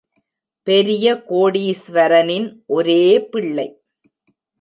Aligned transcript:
பெரிய 0.67 1.23
கோடீஸ்வரனின் 1.29 2.47
ஒரே 2.65 3.03
பிள்ளை. 3.29 3.67